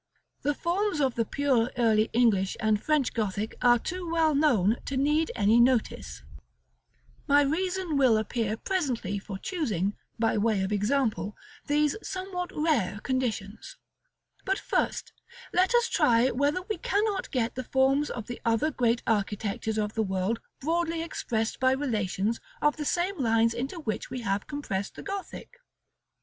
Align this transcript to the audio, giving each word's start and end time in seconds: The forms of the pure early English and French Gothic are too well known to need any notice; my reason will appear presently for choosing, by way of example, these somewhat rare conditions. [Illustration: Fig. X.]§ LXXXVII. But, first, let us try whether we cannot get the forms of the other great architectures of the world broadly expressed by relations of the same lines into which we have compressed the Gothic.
The 0.41 0.55
forms 0.55 0.99
of 0.99 1.13
the 1.13 1.25
pure 1.25 1.69
early 1.77 2.09
English 2.11 2.57
and 2.59 2.81
French 2.83 3.13
Gothic 3.13 3.53
are 3.61 3.77
too 3.77 4.09
well 4.09 4.33
known 4.33 4.77
to 4.85 4.97
need 4.97 5.31
any 5.35 5.59
notice; 5.59 6.23
my 7.27 7.43
reason 7.43 7.97
will 7.99 8.17
appear 8.17 8.57
presently 8.57 9.19
for 9.19 9.37
choosing, 9.37 9.95
by 10.17 10.39
way 10.39 10.63
of 10.63 10.71
example, 10.71 11.35
these 11.67 11.95
somewhat 12.01 12.49
rare 12.51 12.99
conditions. 13.03 13.77
[Illustration: 14.47 14.47
Fig. 14.47 14.49
X.]§ 14.49 14.49
LXXXVII. 14.49 14.49
But, 14.79 14.87
first, 14.87 15.13
let 15.53 15.75
us 15.75 15.87
try 15.87 16.31
whether 16.31 16.63
we 16.63 16.77
cannot 16.79 17.29
get 17.29 17.53
the 17.53 17.63
forms 17.63 18.09
of 18.09 18.25
the 18.25 18.41
other 18.43 18.71
great 18.71 19.03
architectures 19.05 19.77
of 19.77 19.93
the 19.93 20.01
world 20.01 20.39
broadly 20.61 21.03
expressed 21.03 21.59
by 21.59 21.73
relations 21.73 22.39
of 22.59 22.75
the 22.77 22.85
same 22.85 23.19
lines 23.19 23.53
into 23.53 23.79
which 23.79 24.09
we 24.09 24.21
have 24.21 24.47
compressed 24.47 24.95
the 24.95 25.03
Gothic. 25.03 25.59